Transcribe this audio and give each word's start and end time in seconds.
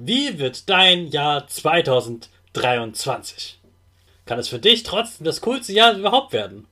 Wie 0.00 0.38
wird 0.38 0.70
dein 0.70 1.08
Jahr 1.08 1.48
2023? 1.48 3.58
Kann 4.26 4.38
es 4.38 4.46
für 4.46 4.60
dich 4.60 4.84
trotzdem 4.84 5.24
das 5.24 5.40
coolste 5.40 5.72
Jahr 5.72 5.98
überhaupt 5.98 6.32
werden? 6.32 6.68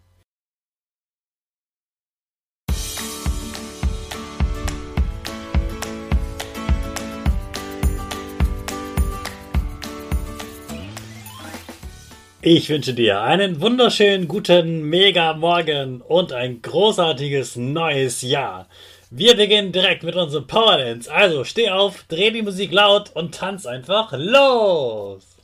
Ich 12.43 12.69
wünsche 12.69 12.95
dir 12.95 13.23
einen 13.23 13.61
wunderschönen 13.61 14.29
guten 14.29 14.83
Mega 14.83 15.35
Morgen 15.35 16.01
und 16.01 16.33
ein 16.33 16.63
großartiges 16.63 17.57
neues 17.57 18.23
Jahr. 18.23 18.69
Wir 19.19 19.35
beginnen 19.35 19.73
direkt 19.73 20.03
mit 20.03 20.15
unserem 20.15 20.47
Power 20.47 20.77
Dance. 20.77 21.11
Also 21.11 21.43
steh 21.45 21.71
auf, 21.71 22.05
dreh 22.09 22.31
die 22.31 22.43
Musik 22.43 22.71
laut 22.71 23.13
und 23.15 23.35
tanz 23.35 23.65
einfach 23.65 24.13
los. 24.13 25.36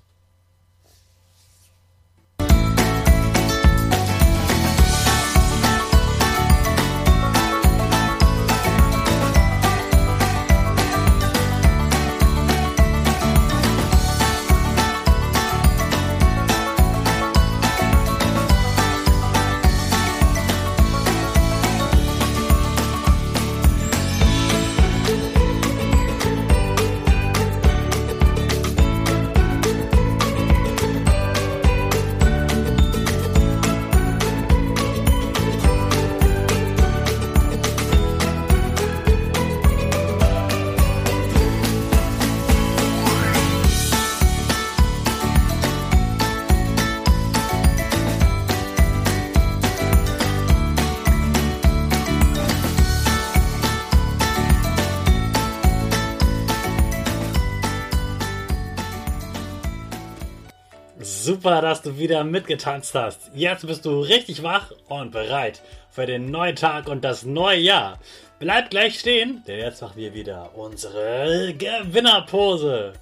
Super, 61.43 61.61
dass 61.61 61.83
du 61.83 61.99
wieder 61.99 62.23
mitgetanzt 62.23 62.95
hast. 62.95 63.33
Jetzt 63.35 63.67
bist 63.67 63.85
du 63.85 63.99
richtig 63.99 64.45
wach 64.45 64.71
und 64.87 65.11
bereit 65.11 65.61
für 65.91 66.07
den 66.07 66.31
neuen 66.31 66.55
Tag 66.55 66.87
und 66.87 67.03
das 67.03 67.25
neue 67.25 67.59
Jahr. 67.59 67.99
Bleib 68.39 68.71
gleich 68.71 69.01
stehen, 69.01 69.43
denn 69.49 69.59
jetzt 69.59 69.83
machen 69.83 69.97
wir 69.97 70.15
wieder 70.15 70.53
unsere 70.55 71.53
Gewinnerpose. 71.55 72.93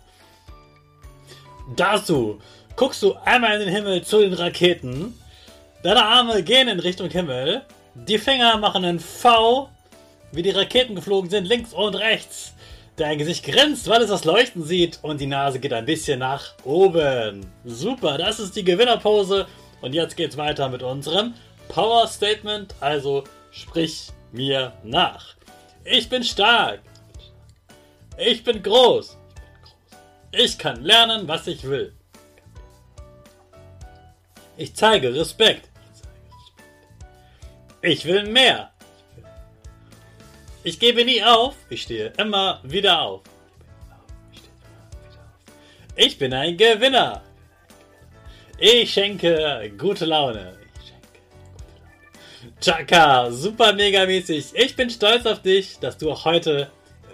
Dazu 1.77 2.41
guckst 2.77 3.03
du 3.03 3.13
einmal 3.27 3.61
in 3.61 3.67
den 3.67 3.75
Himmel 3.75 4.05
zu 4.05 4.21
den 4.21 4.33
Raketen. 4.33 5.13
Deine 5.83 6.03
Arme 6.03 6.43
gehen 6.43 6.69
in 6.69 6.81
Richtung 6.81 7.11
Himmel. 7.11 7.61
Die 7.95 8.17
Finger 8.17 8.57
machen 8.57 8.87
ein 8.87 9.01
V, 9.01 9.69
wie 10.33 10.43
die 10.43 10.49
Raketen 10.49 10.95
geflogen 10.95 11.29
sind, 11.29 11.45
links 11.45 11.75
und 11.75 11.95
rechts. 11.95 12.55
Dein 13.01 13.17
Gesicht 13.17 13.47
grinst, 13.47 13.89
weil 13.89 14.03
es 14.03 14.11
das 14.11 14.27
Leuchten 14.27 14.63
sieht 14.63 14.99
und 15.01 15.23
die 15.23 15.27
Nase 15.27 15.59
geht 15.59 15.73
ein 15.73 15.87
bisschen 15.87 16.19
nach 16.19 16.53
oben. 16.65 17.47
Super, 17.65 18.19
das 18.19 18.39
ist 18.39 18.55
die 18.55 18.63
Gewinnerpose. 18.63 19.47
Und 19.81 19.95
jetzt 19.95 20.19
geht's 20.19 20.37
weiter 20.37 20.69
mit 20.69 20.83
unserem 20.83 21.33
Power 21.69 22.07
Statement. 22.07 22.75
Also 22.79 23.25
sprich 23.53 24.09
mir 24.33 24.75
nach. 24.85 25.35
Ich 25.83 26.11
bin 26.11 26.23
stark. 26.23 26.83
Ich 28.19 28.45
bin 28.45 28.63
groß. 28.63 29.17
Ich 30.33 30.59
kann 30.59 30.85
lernen, 30.85 31.27
was 31.27 31.47
ich 31.47 31.65
will. 31.65 31.95
Ich 34.59 34.77
zeige 34.77 35.15
Respekt. 35.15 35.71
Ich 37.81 38.05
will 38.05 38.27
mehr. 38.27 38.73
Ich 40.63 40.79
gebe 40.79 41.05
nie 41.07 41.25
auf, 41.25 41.55
ich 41.71 41.83
stehe 41.83 42.13
immer 42.19 42.61
wieder 42.63 43.01
auf. 43.01 43.23
Ich 45.97 46.19
bin 46.19 46.35
ein 46.35 46.57
Gewinner. 46.57 47.23
Ich 48.59 48.93
schenke 48.93 49.73
gute 49.79 50.05
Laune. 50.05 50.59
Chaka, 52.61 53.31
super 53.31 53.73
mega 53.73 54.05
mäßig. 54.05 54.53
Ich 54.53 54.77
bin 54.77 54.91
stolz 54.91 55.25
auf 55.25 55.41
dich, 55.41 55.79
dass 55.79 55.97
du 55.97 56.11
auch 56.11 56.27
heute 56.27 56.71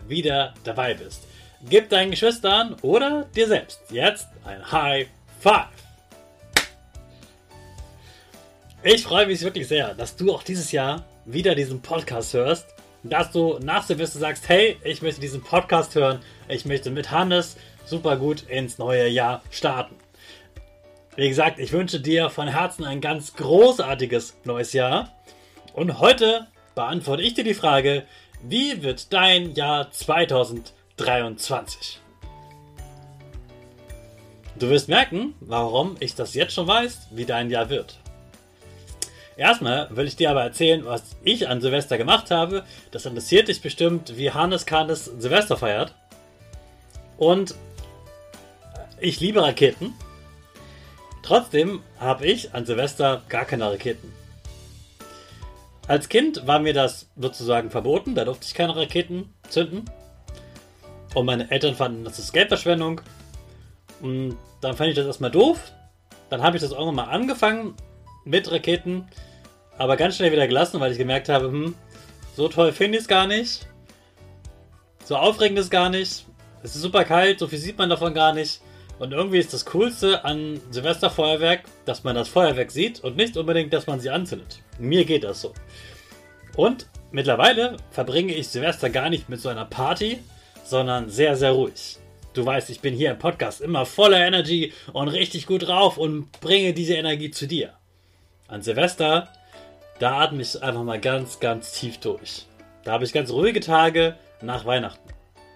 wieder 0.09 0.55
dabei 0.65 0.95
bist. 0.95 1.23
Gib 1.69 1.89
deinen 1.89 2.11
Geschwistern 2.11 2.75
oder 2.83 3.27
dir 3.37 3.47
selbst 3.47 3.81
jetzt 3.91 4.27
ein 4.45 4.73
High 4.73 5.07
Five. 5.39 5.69
Ich 8.83 9.05
freue 9.05 9.27
mich 9.27 9.41
wirklich 9.41 9.69
sehr, 9.69 9.95
dass 9.95 10.17
du 10.17 10.35
auch 10.35 10.43
dieses 10.43 10.73
Jahr 10.73 11.05
wieder 11.25 11.55
diesen 11.55 11.81
Podcast 11.81 12.35
hörst 12.35 12.76
dass 13.09 13.33
du 13.33 13.59
nach 13.61 13.83
Silvester 13.83 14.19
sagst, 14.19 14.47
hey, 14.49 14.77
ich 14.85 15.03
möchte 15.03 15.21
diesen 15.21 15.43
Podcast 15.43 15.95
hören, 15.95 16.21
ich 16.49 16.65
möchte 16.65 16.91
mit 16.91 17.11
Hannes 17.11 17.59
super 17.85 18.17
gut 18.17 18.45
ins 18.49 18.79
neue 18.79 19.07
Jahr 19.09 19.43
starten. 19.51 19.97
Wie 21.17 21.29
gesagt, 21.29 21.59
ich 21.59 21.73
wünsche 21.73 22.01
dir 22.01 22.31
von 22.31 22.49
Herzen 22.49 22.85
ein 22.85 23.01
ganz 23.01 23.35
großartiges 23.35 24.37
neues 24.45 24.73
Jahr. 24.75 25.13
Und 25.73 25.99
heute 25.99 26.47
beantworte 26.75 27.23
ich 27.23 27.35
dir 27.35 27.45
die 27.45 27.55
Frage, 27.55 28.05
wie 28.43 28.83
wird 28.83 29.13
dein 29.13 29.55
Jahr 29.55 29.91
2023? 29.91 32.01
Du 34.59 34.69
wirst 34.69 34.89
merken, 34.89 35.35
warum 35.41 35.97
ich 36.01 36.15
das 36.15 36.35
jetzt 36.35 36.55
schon 36.55 36.67
weiß, 36.67 37.09
wie 37.11 37.27
dein 37.27 37.51
Jahr 37.51 37.69
wird. 37.69 37.99
Erstmal 39.37 39.95
will 39.95 40.07
ich 40.07 40.17
dir 40.17 40.31
aber 40.31 40.43
erzählen, 40.43 40.85
was 40.87 41.03
ich 41.23 41.49
an 41.49 41.61
Silvester 41.61 41.99
gemacht 41.99 42.31
habe. 42.31 42.65
Das 42.91 43.05
interessiert 43.05 43.49
dich 43.49 43.61
bestimmt, 43.61 44.17
wie 44.17 44.31
Hannes 44.31 44.65
Kahnes 44.65 45.05
Silvester 45.05 45.59
feiert. 45.59 45.95
Und 47.19 47.55
ich 48.99 49.21
liebe 49.21 49.43
Raketen. 49.43 49.93
Trotzdem 51.23 51.83
habe 51.99 52.27
ich 52.27 52.55
an 52.55 52.65
Silvester 52.65 53.23
gar 53.29 53.45
keine 53.45 53.71
Raketen. 53.71 54.13
Als 55.87 56.09
Kind 56.09 56.47
war 56.47 56.59
mir 56.59 56.73
das 56.73 57.09
sozusagen 57.17 57.71
verboten, 57.71 58.15
da 58.15 58.25
durfte 58.25 58.47
ich 58.47 58.55
keine 58.55 58.75
Raketen 58.75 59.35
zünden. 59.49 59.85
Und 61.15 61.27
meine 61.27 61.51
Eltern 61.51 61.75
fanden, 61.75 62.05
das 62.05 62.19
ist 62.19 62.33
Geldverschwendung. 62.33 63.03
Und 64.01 64.37
dann 64.61 64.77
fand 64.77 64.91
ich 64.91 64.97
das 64.97 65.07
erstmal 65.07 65.31
doof. 65.31 65.73
Dann 66.31 66.43
habe 66.43 66.57
ich 66.57 66.63
das 66.63 66.73
irgendwann 66.73 66.95
mal 66.95 67.05
angefangen 67.05 67.75
mit 68.27 68.51
Raketen, 68.51 69.07
aber 69.79 69.97
ganz 69.97 70.17
schnell 70.17 70.33
wieder 70.33 70.47
gelassen, 70.47 70.81
weil 70.81 70.93
ich 70.93 70.99
gemerkt 70.99 71.31
habe, 71.31 71.47
hm, 71.47 71.75
so 72.37 72.49
toll 72.49 72.73
finde 72.73 72.99
ich 72.99 73.05
es 73.05 73.09
gar 73.09 73.27
nicht. 73.27 73.67
So 75.05 75.17
aufregend 75.17 75.59
ist 75.59 75.71
gar 75.71 75.89
nicht. 75.89 76.27
Es 76.63 76.75
ist 76.75 76.83
super 76.83 77.05
kalt, 77.05 77.39
so 77.39 77.47
viel 77.47 77.59
sieht 77.59 77.79
man 77.79 77.89
davon 77.89 78.13
gar 78.13 78.35
nicht. 78.35 78.61
Und 78.99 79.13
irgendwie 79.13 79.39
ist 79.39 79.53
das 79.53 79.67
Coolste 79.67 80.25
an 80.25 80.61
Silvesterfeuerwerk, 80.71 81.65
dass 81.85 82.03
man 82.03 82.15
das 82.15 82.29
Feuerwerk 82.29 82.71
sieht 82.71 83.01
und 83.01 83.17
nicht 83.17 83.37
unbedingt, 83.37 83.73
dass 83.73 83.87
man 83.87 84.01
sie 84.01 84.11
anzündet. 84.11 84.63
Mir 84.79 85.05
geht 85.05 85.25
das 85.25 85.43
so. 85.43 85.53
Und 86.57 86.89
mittlerweile 87.13 87.77
verbringe 87.91 88.35
ich 88.35 88.49
Silvester 88.49 88.91
gar 88.91 89.11
nicht 89.11 89.29
mit 89.29 89.41
so 89.41 89.51
einer 89.51 89.67
Party, 89.67 90.19
sondern 90.65 91.11
sehr, 91.11 91.37
sehr 91.37 91.53
ruhig. 91.53 91.99
Du 92.33 92.45
weißt, 92.45 92.71
ich 92.71 92.81
bin 92.81 92.95
hier 92.95 93.13
im 93.13 93.19
Podcast 93.19 93.61
immer 93.61 93.87
voller 93.87 94.27
Energy 94.27 94.73
und 94.93 95.09
richtig 95.09 95.47
gut 95.47 95.67
drauf 95.67 95.97
und 95.99 96.33
bringe 96.41 96.73
diese 96.73 96.95
Energie 96.95 97.31
zu 97.31 97.47
dir. 97.47 97.75
An 98.49 98.63
Silvester, 98.63 99.29
da 99.99 100.21
atme 100.21 100.43
ich 100.43 100.63
einfach 100.63 100.85
mal 100.85 101.01
ganz, 101.01 101.41
ganz 101.41 101.73
tief 101.73 101.99
durch. 101.99 102.47
Da 102.85 102.93
habe 102.93 103.05
ich 103.05 103.13
ganz 103.13 103.31
ruhige 103.31 103.61
Tage 103.61 104.15
nach 104.41 104.65
Weihnachten. 104.65 105.09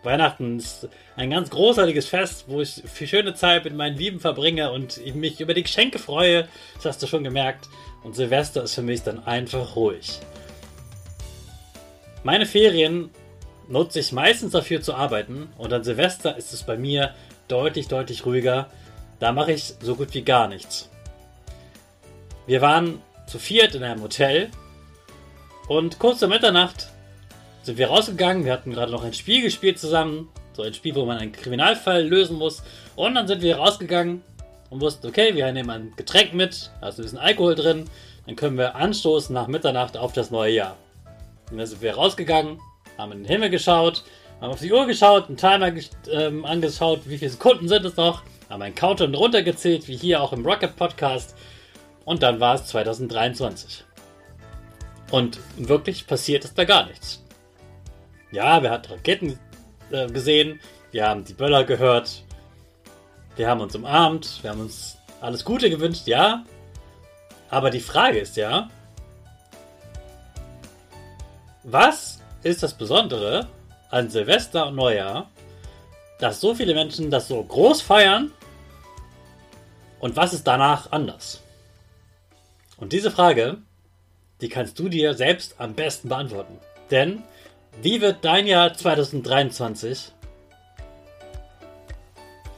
Weihnachten 0.03 0.59
ist 0.59 0.89
ein 1.17 1.31
ganz 1.31 1.51
großartiges 1.51 2.09
Fest, 2.09 2.47
wo 2.49 2.61
ich 2.61 2.83
viel 2.93 3.07
schöne 3.07 3.35
Zeit 3.35 3.65
mit 3.65 3.75
meinen 3.75 3.97
Lieben 3.97 4.19
verbringe 4.19 4.73
und 4.73 4.97
ich 4.97 5.15
mich 5.15 5.41
über 5.41 5.55
die 5.55 5.63
Geschenke 5.63 5.99
freue. 5.99 6.49
Das 6.77 6.87
hast 6.87 7.03
du 7.03 7.07
schon 7.07 7.23
gemerkt. 7.23 7.69
Und 8.03 8.17
Silvester 8.17 8.63
ist 8.63 8.75
für 8.75 8.83
mich 8.83 9.03
dann 9.03 9.25
einfach 9.25 9.77
ruhig. 9.77 10.19
Meine 12.25 12.47
Ferien 12.47 13.11
nutze 13.69 14.01
ich 14.01 14.11
meistens 14.11 14.53
dafür 14.53 14.83
zu 14.83 14.95
arbeiten 14.95 15.49
und 15.59 15.73
an 15.73 15.85
Silvester 15.85 16.37
ist 16.37 16.53
es 16.53 16.65
bei 16.65 16.77
mir 16.77 17.15
deutlich, 17.47 17.87
deutlich 17.89 18.27
ruhiger. 18.27 18.69
Da 19.21 19.33
mache 19.33 19.53
ich 19.53 19.75
so 19.81 19.95
gut 19.95 20.13
wie 20.15 20.23
gar 20.23 20.49
nichts. 20.49 20.90
Wir 22.51 22.61
waren 22.61 23.01
zu 23.29 23.39
viert 23.39 23.77
in 23.77 23.85
einem 23.85 24.03
Hotel 24.03 24.49
und 25.69 26.01
kurz 26.01 26.19
vor 26.19 26.27
Mitternacht 26.27 26.89
sind 27.63 27.79
wir 27.79 27.87
rausgegangen. 27.87 28.45
Wir 28.45 28.53
hatten 28.53 28.73
gerade 28.73 28.91
noch 28.91 29.05
ein 29.05 29.15
Spiel 29.15 29.41
gespielt 29.41 29.79
zusammen, 29.79 30.29
So 30.53 30.63
ein 30.63 30.75
Spiel, 30.75 30.97
wo 30.97 31.05
man 31.05 31.19
einen 31.19 31.31
Kriminalfall 31.31 32.05
lösen 32.05 32.39
muss. 32.39 32.65
Und 32.97 33.15
dann 33.15 33.29
sind 33.29 33.43
wir 33.43 33.59
rausgegangen 33.59 34.23
und 34.69 34.81
wussten, 34.81 35.07
okay, 35.07 35.33
wir 35.37 35.53
nehmen 35.53 35.71
ein 35.71 35.93
Getränk 35.95 36.35
mit, 36.35 36.73
also 36.81 37.01
ein 37.01 37.05
bisschen 37.05 37.19
Alkohol 37.21 37.55
drin. 37.55 37.85
Dann 38.27 38.35
können 38.35 38.59
wir 38.59 38.75
anstoßen 38.75 39.33
nach 39.33 39.47
Mitternacht 39.47 39.97
auf 39.97 40.13
das 40.13 40.33
neue 40.33 40.55
Jahr. 40.55 40.77
Und 41.53 41.59
dann 41.59 41.67
sind 41.69 41.81
wir 41.83 41.95
rausgegangen, 41.95 42.59
haben 42.99 43.13
in 43.13 43.19
den 43.19 43.27
Himmel 43.27 43.51
geschaut, 43.51 44.03
haben 44.41 44.51
auf 44.51 44.59
die 44.59 44.73
Uhr 44.73 44.89
geschaut, 44.89 45.29
einen 45.29 45.37
Timer 45.37 45.71
ähm, 46.11 46.45
angeschaut, 46.45 47.03
wie 47.05 47.17
viele 47.17 47.31
Sekunden 47.31 47.69
sind 47.69 47.85
es 47.85 47.97
noch, 47.97 48.25
haben 48.49 48.63
einen 48.63 48.75
Countdown 48.75 49.15
runtergezählt, 49.15 49.87
wie 49.87 49.97
hier 49.97 50.21
auch 50.21 50.33
im 50.33 50.45
Rocket 50.45 50.75
Podcast. 50.75 51.37
Und 52.11 52.25
dann 52.25 52.41
war 52.41 52.57
es 52.57 52.67
2023. 52.67 53.85
Und 55.13 55.39
wirklich 55.57 56.09
passiert 56.09 56.45
ist 56.45 56.59
da 56.59 56.65
gar 56.65 56.87
nichts. 56.87 57.23
Ja, 58.33 58.61
wir 58.65 58.73
hatten 58.73 58.95
Raketen 58.95 59.39
äh, 59.93 60.09
gesehen, 60.09 60.59
wir 60.91 61.07
haben 61.07 61.23
die 61.23 61.35
Böller 61.35 61.63
gehört, 61.63 62.25
wir 63.37 63.49
haben 63.49 63.61
uns 63.61 63.77
umarmt, 63.77 64.43
wir 64.43 64.51
haben 64.51 64.59
uns 64.59 64.99
alles 65.21 65.45
Gute 65.45 65.71
gewünscht, 65.71 66.09
ja. 66.09 66.45
Aber 67.49 67.71
die 67.71 67.79
Frage 67.79 68.19
ist 68.19 68.37
ja, 68.37 68.69
was 71.63 72.19
ist 72.43 72.65
das 72.65 72.75
Besondere 72.75 73.47
an 73.89 74.11
Silvester 74.11 74.67
und 74.67 74.75
Neujahr, 74.75 75.31
dass 76.19 76.41
so 76.41 76.57
viele 76.57 76.75
Menschen 76.75 77.09
das 77.09 77.29
so 77.29 77.41
groß 77.41 77.81
feiern 77.83 78.33
und 80.01 80.17
was 80.17 80.33
ist 80.33 80.45
danach 80.45 80.91
anders? 80.91 81.45
Und 82.81 82.93
diese 82.93 83.11
Frage, 83.11 83.59
die 84.41 84.49
kannst 84.49 84.79
du 84.79 84.89
dir 84.89 85.15
selbst 85.15 85.57
am 85.59 85.75
besten 85.75 86.09
beantworten. 86.09 86.59
Denn 86.91 87.23
wie 87.83 88.01
wird 88.01 88.25
dein 88.25 88.47
Jahr 88.47 88.75
2023? 88.75 90.13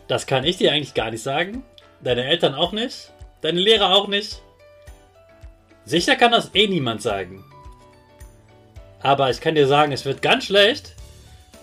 Das 0.06 0.26
kann 0.26 0.44
ich 0.44 0.56
dir 0.56 0.72
eigentlich 0.72 0.94
gar 0.94 1.10
nicht 1.10 1.22
sagen. 1.22 1.64
Deine 2.00 2.24
Eltern 2.24 2.54
auch 2.54 2.72
nicht. 2.72 3.12
Deine 3.40 3.60
Lehrer 3.60 3.94
auch 3.94 4.08
nicht. 4.08 4.40
Sicher 5.84 6.16
kann 6.16 6.30
das 6.30 6.54
eh 6.54 6.68
niemand 6.68 7.02
sagen. 7.02 7.44
Aber 9.00 9.30
ich 9.30 9.40
kann 9.40 9.56
dir 9.56 9.66
sagen, 9.66 9.90
es 9.90 10.04
wird 10.04 10.22
ganz 10.22 10.44
schlecht, 10.44 10.94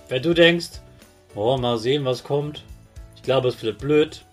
wenn 0.09 0.21
du 0.21 0.33
denkst, 0.33 0.81
oh, 1.35 1.57
mal 1.57 1.77
sehen, 1.77 2.03
was 2.03 2.23
kommt. 2.23 2.63
Ich 3.15 3.23
glaube, 3.23 3.47
es 3.47 3.63
wird 3.63 3.79
blöd. 3.79 4.25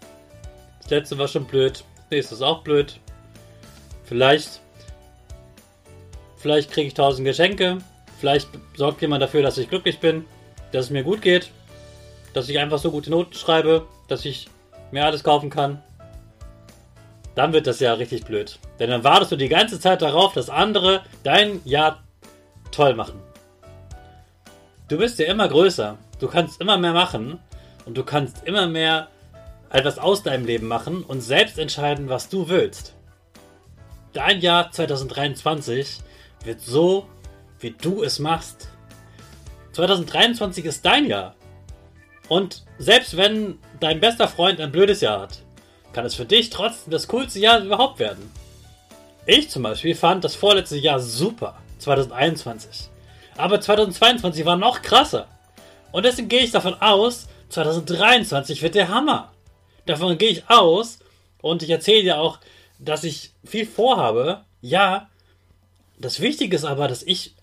Das 0.81 0.91
letzte 0.91 1.19
war 1.19 1.29
schon 1.29 1.47
blöd. 1.47 1.85
Das 1.97 2.11
nächste 2.11 2.35
ist 2.35 2.43
auch 2.43 2.63
blöd. 2.63 2.99
Vielleicht, 4.07 4.61
vielleicht 6.37 6.71
kriege 6.71 6.89
ich 6.89 6.95
tausend 6.95 7.27
Geschenke. 7.27 7.79
Vielleicht 8.19 8.49
sorgt 8.77 9.03
jemand 9.03 9.23
dafür, 9.23 9.43
dass 9.43 9.59
ich 9.59 9.69
glücklich 9.69 9.99
bin, 9.99 10.25
dass 10.73 10.87
es 10.87 10.91
mir 10.91 11.03
gut 11.03 11.21
geht, 11.21 11.51
dass 12.33 12.49
ich 12.49 12.59
einfach 12.59 12.79
so 12.79 12.91
gute 12.91 13.11
Noten 13.11 13.35
schreibe, 13.35 13.87
dass 14.09 14.25
ich 14.25 14.49
mir 14.91 15.05
alles 15.05 15.25
kaufen 15.25 15.51
kann. 15.51 15.83
Dann 17.35 17.53
wird 17.53 17.67
das 17.67 17.81
ja 17.81 17.93
richtig 17.93 18.25
blöd. 18.25 18.59
Denn 18.79 18.89
dann 18.89 19.05
wartest 19.05 19.33
du 19.33 19.37
die 19.37 19.49
ganze 19.49 19.79
Zeit 19.79 20.01
darauf, 20.01 20.33
dass 20.33 20.49
andere 20.49 21.03
dein 21.23 21.61
Jahr 21.65 22.03
toll 22.71 22.95
machen. 22.95 23.21
Du 24.89 24.97
bist 24.99 25.19
ja 25.19 25.27
immer 25.27 25.49
größer. 25.49 25.99
Du 26.19 26.29
kannst 26.29 26.61
immer 26.61 26.79
mehr 26.79 26.93
machen. 26.93 27.41
Und 27.85 27.99
du 27.99 28.05
kannst 28.05 28.45
immer 28.47 28.67
mehr 28.67 29.09
etwas 29.71 29.99
aus 29.99 30.23
deinem 30.23 30.47
Leben 30.47 30.67
machen 30.67 31.03
und 31.03 31.21
selbst 31.21 31.59
entscheiden, 31.59 32.09
was 32.09 32.29
du 32.29 32.49
willst. 32.49 32.96
Dein 34.17 34.41
Jahr 34.41 34.71
2023 34.71 35.99
wird 36.43 36.63
so, 36.63 37.07
wie 37.61 37.73
du 37.73 38.03
es 38.03 38.19
machst. 38.19 38.69
2023 39.73 40.65
ist 40.65 40.87
dein 40.87 41.05
Jahr. 41.05 41.35
Und 42.27 42.65
selbst 42.79 43.19
wenn 43.19 43.59
dein 43.79 44.01
bester 44.01 44.27
Freund 44.27 44.59
ein 44.59 44.73
blödes 44.73 45.03
Jahr 45.03 45.21
hat, 45.21 45.43
kann 45.93 46.07
es 46.07 46.15
für 46.15 46.25
dich 46.25 46.49
trotzdem 46.49 46.93
das 46.93 47.09
coolste 47.09 47.41
Jahr 47.41 47.61
überhaupt 47.61 47.99
werden. 47.99 48.33
Ich 49.27 49.51
zum 49.51 49.65
Beispiel 49.65 49.95
fand 49.95 50.25
das 50.25 50.35
vorletzte 50.35 50.79
Jahr 50.79 50.99
super, 50.99 51.59
2021. 51.81 52.89
Aber 53.37 53.61
2022 53.61 54.47
war 54.47 54.57
noch 54.57 54.81
krasser. 54.81 55.29
Und 55.93 56.07
deswegen 56.07 56.31
gehe 56.31 56.41
ich 56.43 56.53
davon 56.53 56.81
aus, 56.81 57.29
2023 57.51 58.63
wird 58.63 58.77
der 58.77 58.89
Hammer. 58.89 59.31
Davon 59.85 60.17
gehe 60.17 60.31
ich 60.31 60.49
aus 60.49 61.01
und 61.43 61.63
ich 61.63 61.69
erzähle 61.69 62.03
dir 62.03 62.19
auch, 62.19 62.39
dass 62.79 63.05
ich 63.05 63.33
viel 63.45 63.67
vorhabe. 63.67 64.45
Ja, 64.61 65.11
das 65.99 66.21
Wichtige 66.21 66.57
ist 66.57 66.65
aber, 66.65 66.89
dass 66.89 67.03
ich 67.03 67.35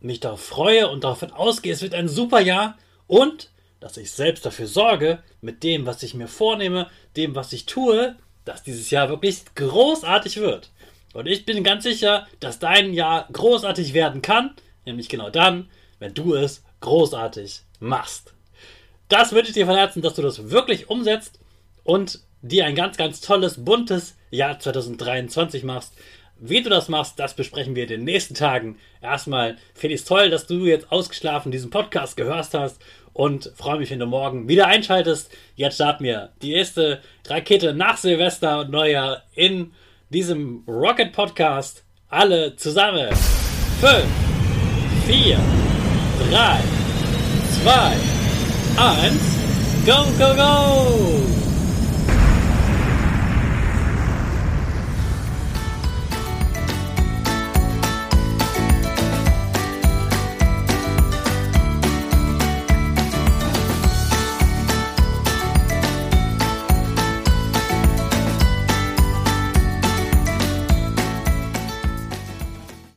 mich 0.00 0.20
darauf 0.20 0.42
freue 0.42 0.88
und 0.88 1.04
davon 1.04 1.32
ausgehe, 1.32 1.72
es 1.72 1.82
wird 1.82 1.94
ein 1.94 2.08
super 2.08 2.40
Jahr 2.40 2.76
und 3.06 3.50
dass 3.80 3.96
ich 3.96 4.10
selbst 4.10 4.44
dafür 4.46 4.66
sorge, 4.66 5.22
mit 5.40 5.62
dem, 5.62 5.86
was 5.86 6.02
ich 6.02 6.14
mir 6.14 6.28
vornehme, 6.28 6.90
dem, 7.16 7.34
was 7.34 7.52
ich 7.52 7.66
tue, 7.66 8.16
dass 8.44 8.62
dieses 8.62 8.90
Jahr 8.90 9.08
wirklich 9.08 9.44
großartig 9.54 10.38
wird. 10.38 10.70
Und 11.12 11.26
ich 11.26 11.44
bin 11.44 11.62
ganz 11.64 11.84
sicher, 11.84 12.26
dass 12.40 12.58
dein 12.58 12.92
Jahr 12.92 13.28
großartig 13.32 13.94
werden 13.94 14.22
kann, 14.22 14.54
nämlich 14.84 15.08
genau 15.08 15.30
dann, 15.30 15.70
wenn 15.98 16.14
du 16.14 16.34
es 16.34 16.62
großartig 16.80 17.62
machst. 17.80 18.34
Das 19.08 19.32
wünsche 19.32 19.48
ich 19.48 19.54
dir 19.54 19.66
von 19.66 19.76
Herzen, 19.76 20.02
dass 20.02 20.14
du 20.14 20.22
das 20.22 20.50
wirklich 20.50 20.90
umsetzt 20.90 21.38
und 21.84 22.20
dir 22.42 22.66
ein 22.66 22.74
ganz, 22.74 22.96
ganz 22.96 23.20
tolles, 23.20 23.64
buntes 23.64 24.16
Jahr 24.30 24.58
2023 24.58 25.64
machst. 25.64 25.94
Wie 26.38 26.62
du 26.62 26.68
das 26.68 26.88
machst, 26.88 27.18
das 27.18 27.34
besprechen 27.34 27.74
wir 27.74 27.84
in 27.84 27.88
den 27.88 28.04
nächsten 28.04 28.34
Tagen. 28.34 28.76
Erstmal 29.00 29.56
finde 29.74 29.94
ich 29.94 30.02
es 30.02 30.06
toll, 30.06 30.28
dass 30.28 30.46
du 30.46 30.66
jetzt 30.66 30.92
ausgeschlafen 30.92 31.50
diesen 31.50 31.70
Podcast 31.70 32.16
gehört 32.16 32.52
hast 32.52 32.80
und 33.14 33.50
freue 33.56 33.78
mich, 33.78 33.90
wenn 33.90 33.98
du 33.98 34.06
morgen 34.06 34.46
wieder 34.46 34.66
einschaltest. 34.66 35.30
Jetzt 35.54 35.76
starten 35.76 36.04
wir 36.04 36.32
die 36.42 36.52
erste 36.52 37.00
Rakete 37.26 37.72
nach 37.72 37.96
Silvester 37.96 38.60
und 38.60 38.70
Neujahr 38.70 39.22
in 39.34 39.72
diesem 40.10 40.62
Rocket 40.68 41.12
Podcast. 41.12 41.84
Alle 42.08 42.54
zusammen. 42.56 43.08
5, 43.80 44.04
4, 45.06 45.38
3, 46.30 46.58
2, 47.62 47.92
1, 48.76 49.86
go, 49.86 50.04
go, 50.18 50.34
go! 50.34 51.15